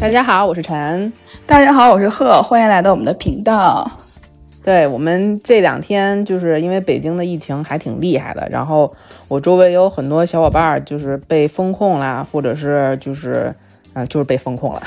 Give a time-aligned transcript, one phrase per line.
[0.00, 1.12] 大家好，我是陈。
[1.44, 3.90] 大家好，我是贺，欢迎来到我们的频道。
[4.62, 8.94] 对我们这两天就是因为北京的疫情还挺厉害的，然后
[9.26, 13.52] 我周围有很多小伙伴就是被封控啦，或者是就是
[13.92, 14.80] 啊、就是被封控了。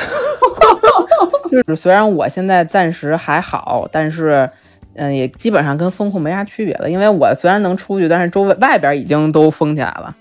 [1.52, 4.50] 就是虽然我现在暂时还好，但是
[4.96, 10.16] 嗯、也基本上跟封控没啥区别了，因为我虽然能出去，但是周围外边已经都封起来了。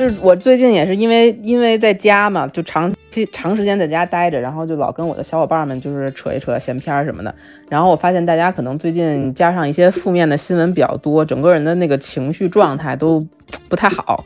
[0.00, 7.34] 就是我最近也是因为因为在家嘛，就长期长时间在家待着，然后就老跟我的小伙伴们就是扯一扯闲篇什么的。
[7.68, 13.22] 然后我发现大家可能最近加上一些负面的新闻比较多，整个人的那个情绪状态都
[13.68, 14.24] 不太好。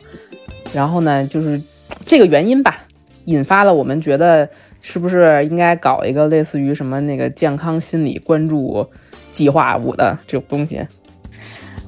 [0.71, 1.61] 然后呢，就是
[2.05, 2.77] 这个原因吧，
[3.25, 4.47] 引发了我们觉得
[4.79, 8.89] 是不是应该搞一个类似于什么那个健康心理关注
[9.33, 10.79] 计划五的这种东西。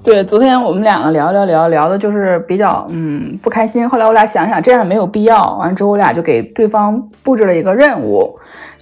[0.07, 3.87] 对，昨天我们两个聊聊聊聊的就是比较嗯不开心。
[3.89, 8.33] 后来我俩想想这样没有必要，完之后我俩就给对方布置了一个任务，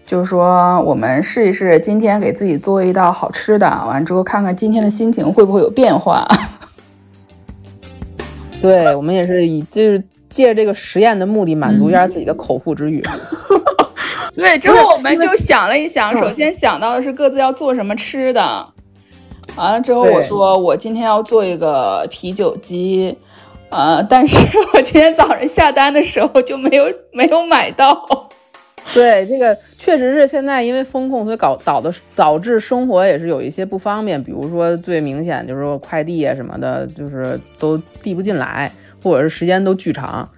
[0.06, 6.28] 就是说我们试一试今天给自己做一道好吃的，完之后看看今天的心情会不会有变化。
[8.62, 13.04] 对我们也是以就是借着这个实验的目的，满足一下自己的口腹之欲。
[14.38, 18.68] 对，之后我们就想了一想，首先想到的是各自要做什么吃的。
[19.58, 23.18] 完了之后，我说我今天要做一个啤酒鸡，
[23.70, 24.38] 呃，但是
[24.74, 28.06] 我今天早上下单的时候就没有没有买到。
[28.94, 34.22] 对，这个确实是现在因为风控，所以搞导的导致生活也是有一些不方便。
[34.22, 40.30] 比如说最明显就是说快递啊什么的，就是都递不进来，或者是时间都巨长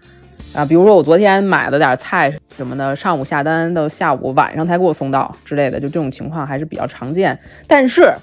[0.53, 0.63] 啊。
[0.63, 7.37] 比如说我昨天买了点菜什么的，上午下单到下午晚上才给我送到之类的，就这种情况还是比较常见。
[7.67, 8.13] 但是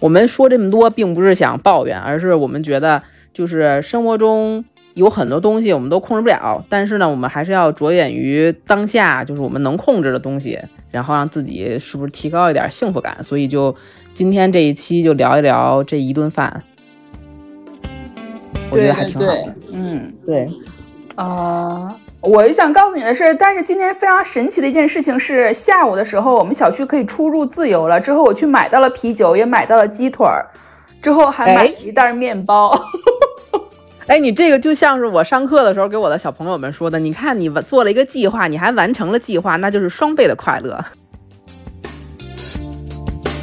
[0.00, 3.00] 我们说这么多，并不是想抱怨，而是我们觉得
[3.32, 4.64] 就是生活中。
[4.94, 10.58] 有很多东西我们都控制不了，但是呢，我们还是要着眼于当下，就是我们能控制的东西，
[10.90, 13.22] 然后让自己是不是提高一点幸福感。
[13.22, 13.74] 所以就
[14.12, 16.64] 今天这一期就聊一聊这一顿饭，
[18.70, 19.54] 我觉得还挺好的。
[19.70, 20.50] 嗯，对。
[21.14, 27.98] 呃，我想告诉你的是，但是今天非常神奇的一件事情是，下午的时候我们小区可以出入自由了。
[27.98, 30.46] 之后我去买到了啤酒，也买到了鸡腿儿，
[31.02, 32.78] 之后还买了一袋面包。
[34.06, 36.98] 哎，你这个就像是我上课的时候给我的小朋友们说的。
[36.98, 40.78] 你看，你做了一个计划，你还完成了计划，那就是双倍的快乐。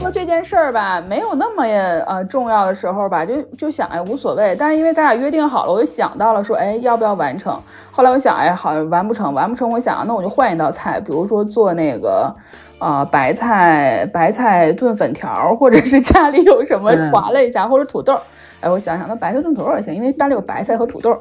[0.08, 4.56] 说这件事儿吧，没有那么呃重要的时候吧，就就想哎无所谓。
[4.58, 7.62] 但是因为咱俩约定好了，我就想到了说，哎要不要完成？
[7.92, 12.34] 后来我想，哎好完不成，完不成，我想那我就换一道菜，比如说做那个。
[12.80, 18.16] 啊、呃，白菜白菜炖粉条，或者是家里有什么划了一下，嗯、或者土豆。
[18.62, 21.12] 哎，我想想，那白菜炖土豆也行，因为家里有白菜和土豆。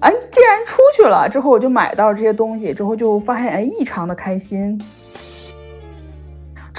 [0.00, 4.78] 哎，既然出去了之后，我就买到这些东西，之后就发现哎异常的开心。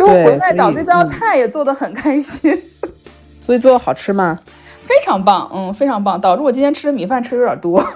[0.05, 2.61] 之后回来导致这道菜也做的很开心。
[3.39, 4.39] 所以做的好吃吗？
[4.81, 7.81] 非常棒，嗯，非常棒，导致我今天吃的米饭吃的有点多。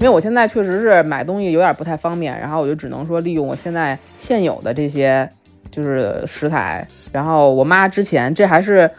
[0.00, 5.28] 因为我现在确实是买东西有点不太方便，然后我就只能说利用我现在现有的这些
[5.70, 6.86] 就是食材。
[7.12, 8.90] 然后我妈之前这还是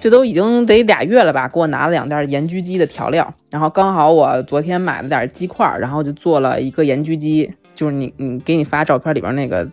[0.00, 3.34] 这都已经得俩月了吧，给我拿了两袋盐焗鸡的调料。
[3.50, 9.64] 然后刚好我昨天买了点鸡块，然后就做了一个盐焗鸡，就是你你给你发照片里边那个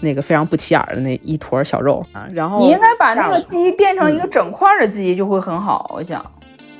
[0.00, 2.26] 那个非常不起眼的那一坨小肉啊。
[2.32, 6.24] 然后你应该把那个鸡变成一个整块的鸡就会很好，我想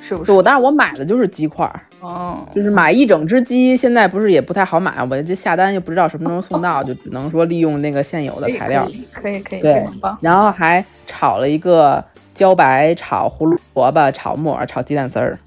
[0.01, 0.31] 是不是？
[0.31, 1.71] 我但是我买的就是鸡块。
[1.99, 8.85] 哦，就是买一整只鸡，现在不是也不太好买，我这下单又不知道什么时候送到，就只能说利用那个现有的材料。
[9.13, 9.87] 可以可以，对，
[10.19, 12.03] 然后还炒了一个
[12.35, 15.39] 茭白炒胡萝卜炒木耳炒鸡蛋丝儿，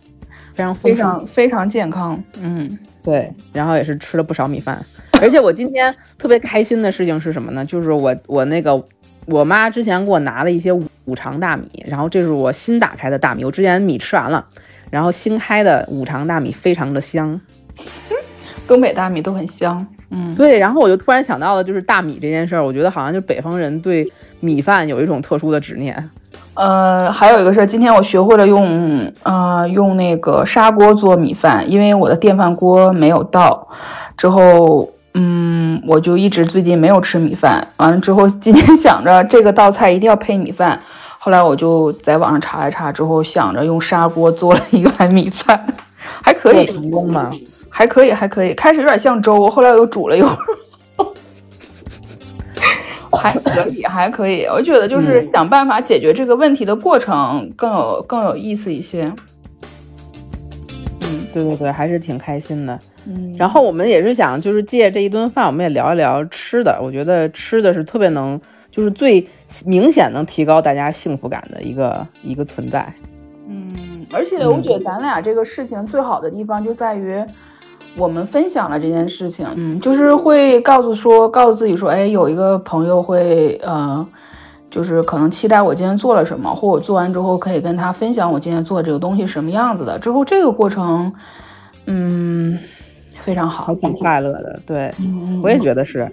[0.54, 2.19] 非常非常非常健康。
[2.41, 4.82] 嗯，对，然后也是吃了不少米饭，
[5.22, 7.65] 而且我今天特别开心的事情是什么呢？
[7.65, 8.82] 就是我我那个
[9.27, 14.47] 我妈之前给我拿了一些五常大米，然后这是我新打开的大米，我之前米吃完了。
[14.89, 17.41] 然后新开的五常大米非常的香，
[18.68, 19.84] 东北大米都很香。
[20.10, 20.59] 嗯，对。
[20.59, 26.09] 然后我就突然想到了，就是大米这件事儿，我觉得好像就北方人对米饭有一种特殊的执念。
[26.54, 33.69] 呃，还有一个事儿，今天我学会了用呃用那个砂锅做米饭，因为我的电饭锅没有到。
[34.16, 37.66] 之后，嗯，我就一直最近没有吃米饭。
[37.78, 40.78] 完了之后，今天想着这个道菜一定要配米饭。
[41.18, 45.66] 后来我就在网上查了查，之后想着用砂锅做了一碗米饭，
[46.22, 47.30] 还可以成功吗？
[47.71, 48.53] 还可以，还可以。
[48.53, 50.36] 开始有点像粥，后来我又煮了一会儿，
[53.12, 54.45] 还可以，还可以。
[54.45, 59.10] 我觉得就是想办法解决这个问题的过程更有更有意思一些。
[61.42, 62.78] 对对对，还是挺开心的。
[63.06, 66.78] 嗯，然后我们也是想，就是借这一顿饭，我们也聊一聊吃的。
[66.83, 68.41] 我觉得吃的是特别能，
[68.71, 69.27] 就是最
[69.66, 72.91] 明显能提高大家幸福感的一个一个存在。
[73.48, 77.22] 嗯，而且我觉得咱俩这个事情最好的地方就在于，
[77.97, 84.06] 我们分享了这件事情，嗯，就是会告诉说，告诉自己说，哎，有一个朋友会，呃，
[84.71, 89.98] 就是可能期待我今天做了什么，或我做完之后可以跟他分享我今天做的这个东西什么样子的。
[89.98, 91.13] 之后这个过程，
[91.86, 92.59] 嗯，
[93.15, 94.60] 非常好，还挺快乐的。
[94.66, 96.09] 对，嗯我也觉得是。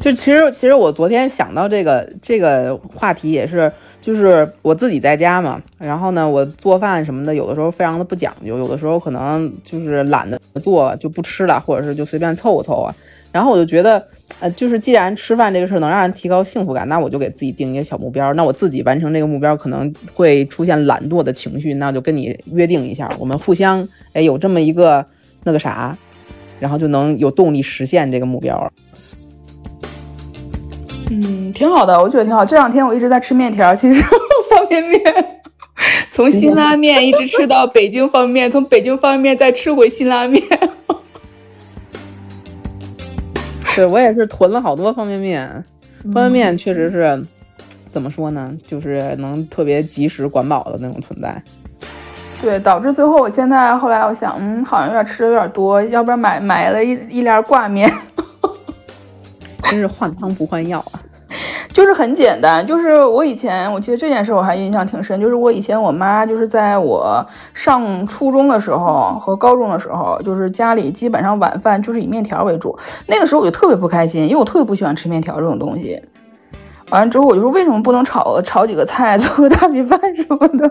[0.00, 3.70] 就其实，其实我昨天想到这个这个话题也是，
[4.00, 12.94] 就是我自己在家嘛，然后呢，我做饭什么的，有的时候非常的不讲究，有的时候可能就是懒得做就不吃了，或者是就随便凑合凑合。
[13.32, 14.04] 然后我就觉得，
[14.40, 18.32] 呃，就是既然吃饭这个事儿能让人提高幸福感，那我就给自己定一个小目标。
[18.34, 25.06] 那我自己完成这个目标可能会出现懒惰的情绪，那就跟你约定一下，我们互相哎有这么一个
[25.44, 25.96] 那个啥，
[26.58, 28.72] 然后就能有动力实现这个目标。
[31.10, 32.44] 嗯，挺好的，我觉得挺好。
[32.44, 34.02] 这两天我一直在吃面条，其实
[34.50, 35.00] 方便面，
[36.10, 40.42] 从辛拉面一直吃到北京方便面，从北京方便面再吃回辛拉面。
[43.74, 45.48] 对我也是囤了好多方便面，
[46.12, 47.24] 方便面确实是
[47.92, 51.42] 怎么说呢，就是能特别及时管饱的那种存在。
[52.40, 57.92] 对，导致最后我现在后来我想，嗯，好像有点吃的有点多，要不然买买了一一帘挂面。
[59.70, 60.98] 真是换汤不换药啊！
[61.72, 67.24] 就是很简单，就是我以前我记得这件事我还印象挺深，就是我以前我妈就是在我
[67.54, 72.76] 上初中的时候和高中的时候，就是家里基本上晚饭就是以面条为主。
[73.06, 76.02] 那个时候我就特别不开心，因为我特别不喜欢吃面条这种东西。
[76.90, 80.70] 完了之后我就说为什么不能炒炒几个菜，做个大米饭什么的。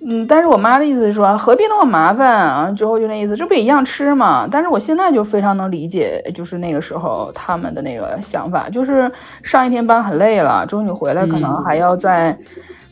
[0.00, 2.70] 嗯，但是我妈的意思是说，何必那么麻烦啊？
[2.70, 4.48] 之后就那意思，这不也一样吃吗？
[4.50, 9.10] 但是我现在就非常能理解，就是那个时候他们的那个想法，就是
[9.42, 12.36] 上一天班很累了，之后你回来可能还要再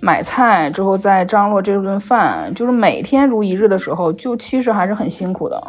[0.01, 5.65] 买菜，之后再张罗这顿饭，就是每天如一日的时候，就其实还是很辛苦的。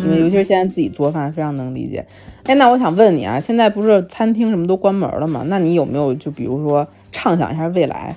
[0.00, 2.06] 嗯尤其是现在自己做饭，非常能理解。
[2.44, 5.42] 哎，那我想问你啊，现在不是餐厅什么都关门了吗？
[5.46, 8.14] 那你有没有就比如说畅想一下未来？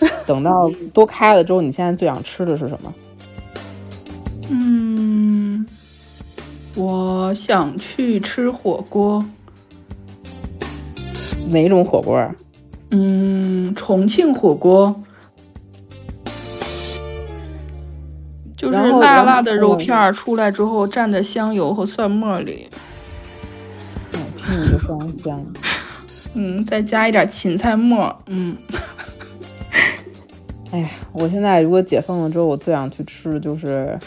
[0.26, 2.94] 等到都开了之后，你现在最想吃的是什么？
[4.48, 5.66] 嗯，
[6.76, 9.24] 我想去吃火锅。
[11.50, 12.34] 哪种火锅？
[12.90, 14.94] 嗯，重庆火锅，
[18.56, 22.68] 就是辣辣的肉片出来之后蘸在香油和蒜末里。
[24.12, 25.46] 嗯，听着就非常香。
[26.34, 28.16] 嗯，再加一点芹菜末。
[28.26, 28.56] 嗯。
[30.72, 33.98] 哎呀，我现在如果解封了之后，我最想去吃的就是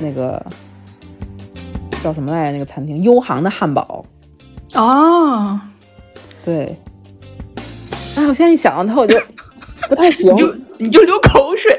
[0.00, 0.44] 那个
[2.02, 2.52] 叫什么来着？
[2.52, 4.04] 那个餐厅优航的汉堡。
[4.74, 5.62] 啊，
[6.44, 6.76] 对。
[8.16, 9.16] 哎，我现在一想到它，我就
[9.88, 11.72] 不太行， 你就你就流口水。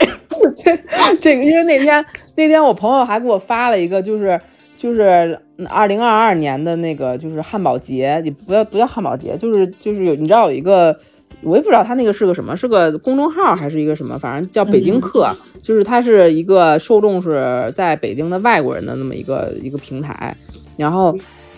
[0.56, 0.78] 这
[1.20, 2.04] 这个，因为那天
[2.36, 4.40] 那天我朋友还给我发了一个，就是
[4.78, 5.38] 就是
[5.68, 10.98] 二零二二年的那个就是汉堡节，也不要不叫汉堡节，就是就是有你知道有一个。
[11.42, 20.36] 我也不知道他那个是个什么，是个公众号还是一个什么，反正叫北京客，嗯、就是它是一个受众是在北京的外国人的那么一个一个平台，
[20.78, 21.18] 然后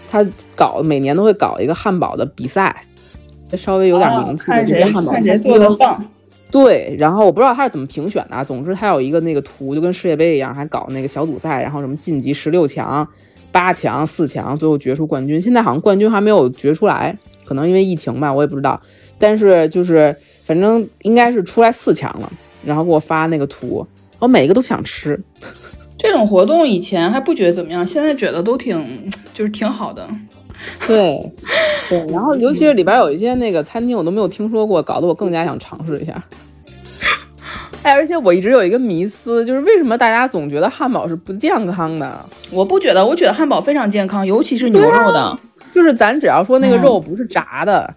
[0.09, 2.85] 他搞每年都会搞一个汉堡的比赛，
[3.51, 5.39] 稍微有点名气的这些汉堡餐厅。
[5.39, 6.05] 做棒。
[6.51, 13.07] 对，然后我不知道他是怎么评选的，总之他有一个那个图，就跟世界杯一样，还搞那个小组赛，然后什么晋级十六强、
[13.53, 15.41] 八强、四强，最后决出冠军。
[15.41, 18.81] 现在好像冠军还没有决出来，可能因为疫情吧，我也不知道。
[19.21, 20.13] 但是就是
[20.43, 22.29] 反正应该是出来四强了，
[22.65, 23.85] 然后给我发那个图，
[24.19, 25.17] 我每个都想吃。
[25.97, 30.09] 这种活动以前还不觉得怎么样，现在觉得都挺就是挺好的。
[30.87, 31.31] 对
[31.87, 36.23] 对， 然后尤其是里边有一些那个餐厅我都没有听说过，搞得我更加想尝试一下。
[37.83, 42.25] 哎，而且我一直有一个迷思，就是为什么大家总觉得汉堡是不健康的？
[42.51, 45.19] 我不觉得，我觉得汉堡非常健康，尤其是牛肉的。
[45.19, 45.39] 啊、
[45.71, 47.83] 就是咱只要说那个肉不是炸的。
[47.87, 47.95] 嗯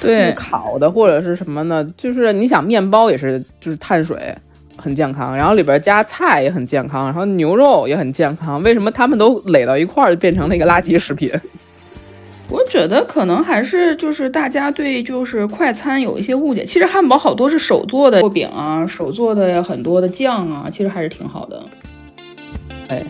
[0.00, 1.84] 对，烤的或者是什么呢？
[1.96, 4.34] 就是你想面包也是，就是碳水
[4.76, 8.62] 很健康，然后里边加菜也很健康，然后牛肉也很健康。
[8.62, 11.30] 为什么他们都垒到一块儿就变成那个垃圾食品？
[12.50, 16.62] 我觉得可能还是就是大家对就是快餐有一些误解。
[16.62, 21.62] 其实汉堡好多是手做的肉饼啊，手做的很多的酱啊，其实还是挺好的。
[22.88, 23.02] 哎，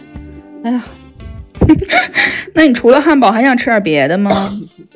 [0.63, 0.85] 哎呀，
[2.55, 4.31] 那你除了汉堡还想吃点别的吗？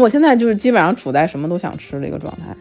[0.00, 2.56] 我现在就是基本上处在什么都想吃的一个状态。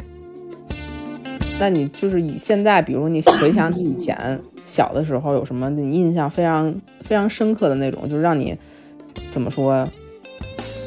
[1.59, 8.57] 那你就是以现在，比如你回想起以前小的时候，有什么你印象非常非常深刻的那种，就是让你
[9.29, 9.87] 怎么说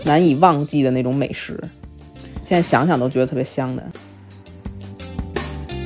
[0.05, 1.59] 难以忘记的那种美食，
[2.45, 3.85] 现在想想都觉得特别香的。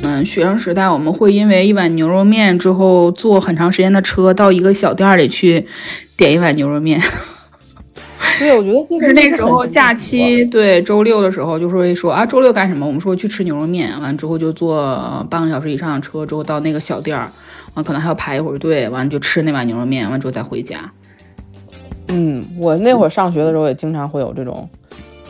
[0.05, 5.67] 嗯，学生时代我们会因为一碗牛肉面之后坐很长时间的车到一个小店里去
[6.17, 6.99] 点一碗牛肉面。
[8.39, 12.87] 对，我觉得就是那时候假期，对周六的时候，就是会说啊，周六干什么？
[12.87, 13.91] 我们说去吃牛肉面。
[14.01, 17.29] 完之后就坐半个小时以上的车，之后到那个小店儿，
[17.75, 20.91] 完可能还要排一会儿队，完就吃那碗牛肉面，完之后再回家。
[22.09, 24.69] 嗯，我那会儿上学的时候也经常会有这种，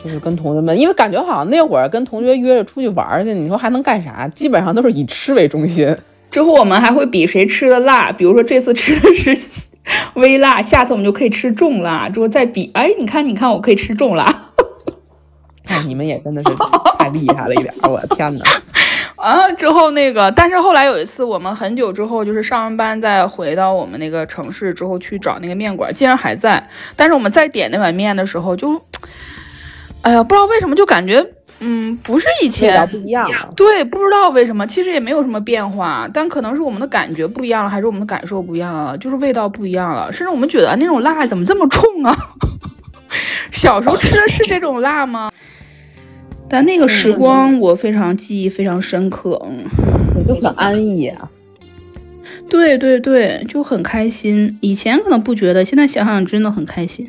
[0.05, 4.29] 就是跟同学们，因为感觉好像那会儿跟同学约着出去玩去，你说还能干啥？
[4.35, 5.97] 基本上都是以吃为中心。
[6.31, 9.68] 之后我们还会比谁吃的辣，比如说这次吃的是。
[10.15, 14.25] 微辣，下次我们就可以吃重辣，之后再比，哎，你看，你看，我可以吃重辣。
[15.67, 16.51] 哎，你们也真的是
[16.99, 18.45] 太厉害了一点，我的天哪！
[19.17, 26.69] 啊，之后那个，但是后来有一次，我们很久之后，就是上完班再回到我们那个城市之后去找那个面馆，竟然还在。
[26.97, 28.81] 但是我们再点那碗面的时候，就，
[30.03, 31.33] 哎呀，不知道为什么就感觉。
[31.61, 33.53] 嗯，不是以前不一样了。
[33.57, 40.13] 对，不知道为什么，其实也没有什么变化，但可能是我们的感觉不一样了，还是我们的感受不一样了，就是味道不一样了。
[40.13, 42.17] 甚至我们觉得那种辣怎么这么冲啊？
[43.51, 45.31] 小时候吃的是这种辣吗？
[46.49, 49.65] 但那个时光我非常记忆非常深刻，嗯，
[50.15, 51.29] 我就很安逸啊。
[52.49, 54.57] 对对对，就很开心。
[54.63, 57.07] 以前可能不觉得，现在想想真的很开心。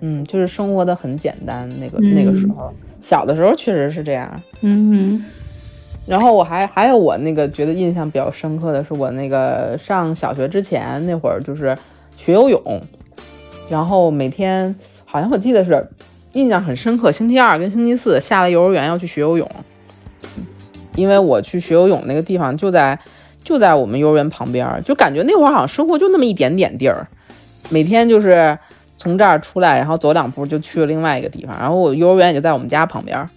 [0.00, 2.72] 嗯，就是生活的很简单，那个那个时候。
[3.04, 5.22] 小的时候确实是这样，嗯，
[6.06, 11.76] 然后我还还有我那个觉得印象比较深刻的是我那个上小学之前那会儿就是
[12.16, 12.80] 学游泳，
[13.68, 15.86] 然后每天好像我记得是
[16.32, 19.46] 印象很深刻，星期二跟星期四下了幼儿园要去学游泳，
[20.96, 22.98] 因为我去学游泳那个地方就在
[23.42, 27.06] 就在我们幼儿园旁边，就感觉那会儿好像生活就那么一点点地儿，
[27.68, 28.58] 每天就是。
[29.04, 31.54] 从这儿出来，然后走两步就去了另外一个地方。
[31.60, 33.28] 然后我幼儿园也就在我们家旁边，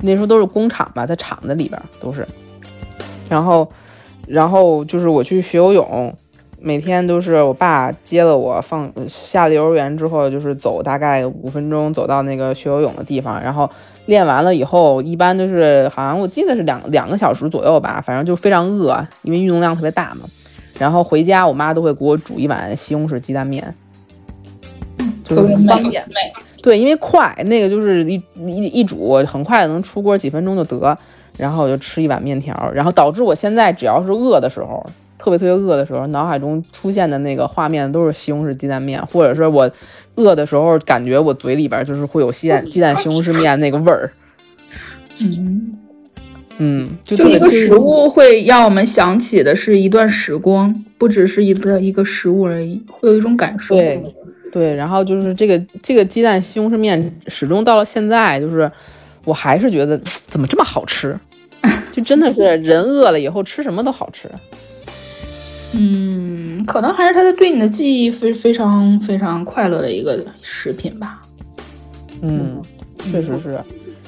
[0.00, 2.24] 那时候都是工厂吧，在厂子里边都是。
[3.28, 3.68] 然后，
[4.28, 6.14] 然后就是我去学游泳，
[6.60, 13.42] 每天都是我爸接了我，放下了幼儿园之后，就是走大概五分钟走到那个学游泳的地方。
[13.42, 13.68] 然后
[14.04, 20.20] 练完了以后，一般都是好像我记得是两两个小时左右吧，反正就非常饿，因为运动量特别大嘛。
[20.78, 23.74] 然后回家，我妈都会给我煮一碗西红柿鸡蛋面。
[25.26, 26.04] 就是方便，
[26.62, 30.96] 对，因为快，那个就是一一一煮，很快能出锅，几分钟就得。
[31.38, 34.82] 然后我就吃一碗面条，然后导致我现在只要是饿的时候，
[35.18, 39.70] 特别特别饿的时候，脑海中出现的那个画面都是西红柿鸡蛋面，或者是我
[40.14, 44.10] 饿的时候，感觉我嘴里边就是会有鸡蛋鸡蛋西红柿面那个味儿。
[45.20, 45.76] 嗯
[46.56, 53.74] 嗯，就一个食物会让我们想起的是一段时光，不只是一个一个食物而已，会有一种感受。
[53.74, 54.02] 对。
[54.56, 58.72] 对，然后就是这个这个鸡蛋西红柿面，始终到了现在，就是
[59.22, 59.98] 我还是觉得
[60.28, 61.14] 怎么这么好吃，
[61.92, 64.30] 就真的是 人饿了以后吃什么都好吃。
[65.74, 71.20] 嗯，可能还是它的对你的记忆非非常非常快乐的一个食品吧。
[72.22, 72.62] 嗯，
[72.98, 73.60] 确实是。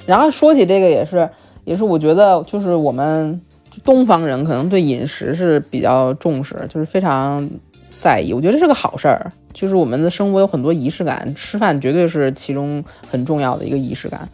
[0.07, 1.29] 然后说起这个也是
[1.67, 3.39] 也是，我觉得就是我们
[3.85, 7.47] 东方人可能对饮食是比较重视，就是非常
[7.91, 8.33] 在意。
[8.33, 9.31] 我觉得这是个好事儿。
[9.59, 14.29] 就是我们的生活有很多仪式感，吃饭绝对是其中很重要的一个仪式感。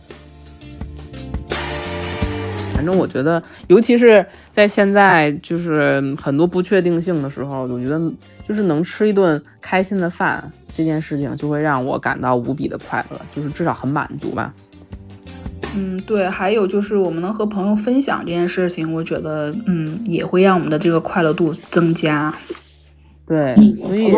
[2.75, 7.99] 反正我觉得，尤其是在现在，就是很多不确定性的时候，我觉得
[8.47, 14.52] 就是能吃一顿开心的饭，这件事情就会让我感到无比的快乐，就是至少很满足吧。
[15.75, 22.35] 嗯，对，还有就是我们能和朋友分享这件事情，我觉得，嗯，也会让我们的这个快乐度增加。
[23.26, 24.14] 对，所以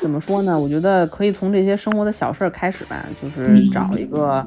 [0.00, 0.58] 怎么说呢？
[0.58, 4.46] 我觉得可以从这些生活的小事儿开始吧，就是找一个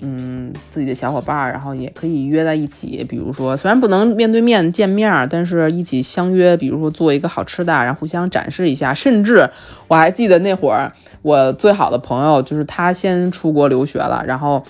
[0.00, 3.04] 嗯自己的小伙伴儿，然后也可以约在一起。
[3.08, 8.92] 比如说，虽然不能面对面见面，但是一起相约，比如说做一个好吃的，然后互相展示一下。
[8.92, 9.48] 甚至
[9.86, 14.60] 我还记得那会儿，我最好的朋友就是他先出国留学了，然后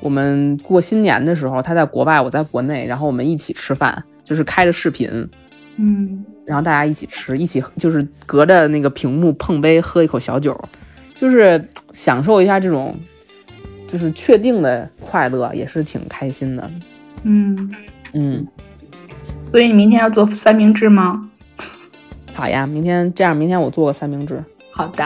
[0.00, 5.28] 我们过新年的时候，他在国外，我在国内，然后我们一起吃饭，就是开着视频，
[5.76, 6.24] 嗯。
[6.48, 10.58] 然后大家一起吃，一起就是隔着那个屏幕碰杯喝一口小酒，
[11.14, 11.62] 就是
[11.92, 12.98] 享受一下这种
[13.86, 16.70] 就是确定的快乐，也是挺开心的。
[17.24, 17.70] 嗯
[18.14, 18.46] 嗯，
[19.50, 21.28] 所以你明天要做三明治吗？
[22.32, 24.42] 好呀，明天这样，明天我做个三明治。
[24.70, 25.04] 好的。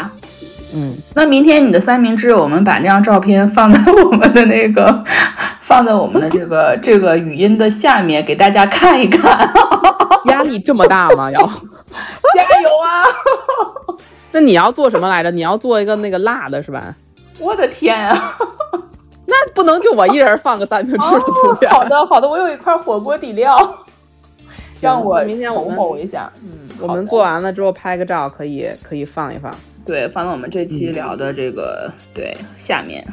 [0.75, 5.05] 嗯，那明天你的三明治，我们把那张照片放在我们的那个。
[5.61, 9.51] 放在我们的这个这个语音的下面，给大家看一看。
[10.53, 11.31] 压力这么大吗？
[11.31, 11.41] 要
[12.35, 13.05] 加油啊！
[14.33, 15.31] 那你要做什么来着？
[15.31, 16.95] 你要做一个那个辣的是吧？
[17.41, 18.37] 我的天啊！
[19.27, 21.71] 那不能就我一人放个三明治的图片。
[21.71, 23.57] 好的，好的，我有一块火锅底料，
[24.81, 26.31] 让我明天我们瞅一下。
[26.43, 29.55] 嗯，我们做完了之后拍个照，可以可以放一放。
[29.87, 33.05] 对，放到我们这期聊的这个对下面，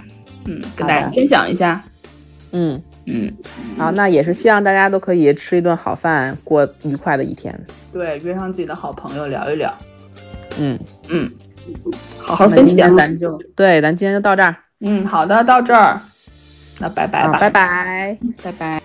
[0.46, 1.81] 嗯，跟大家分享一下。
[2.51, 3.33] 嗯嗯，
[3.77, 7.57] 好，那也是希望大家都可以吃一顿好饭，过愉快的一天。
[7.91, 9.73] 对，约上自己的好朋友聊一聊。
[10.57, 11.31] 嗯嗯，
[12.17, 12.95] 好好分享。
[12.95, 14.55] 咱就对，咱今天就到这儿。
[14.81, 15.99] 嗯，好的，到这儿，
[16.79, 18.81] 那拜拜吧，拜拜，拜拜。